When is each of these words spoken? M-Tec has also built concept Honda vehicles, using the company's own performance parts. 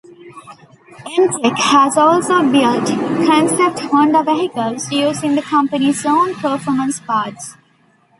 M-Tec 1.15 1.55
has 1.59 1.95
also 1.95 2.41
built 2.51 2.87
concept 2.87 3.81
Honda 3.91 4.23
vehicles, 4.23 4.91
using 4.91 5.35
the 5.35 5.43
company's 5.43 6.03
own 6.07 6.33
performance 6.33 6.99
parts. 7.01 7.53